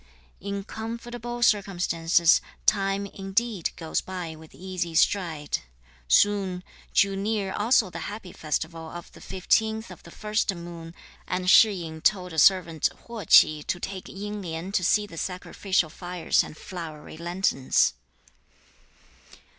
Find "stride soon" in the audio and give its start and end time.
4.95-6.63